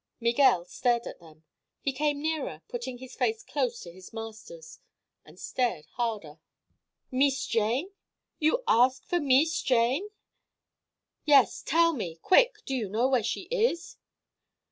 [0.19, 1.43] Miguel stared at them.
[1.79, 4.79] He came nearer, putting his face close to his master's,
[5.23, 6.39] and stared harder.
[7.11, 7.91] "Mees Jane?
[8.39, 10.09] You ask for Mees Jane?"
[11.23, 11.61] "Yes.
[11.61, 13.97] Tell me, quick, do you know where she is?"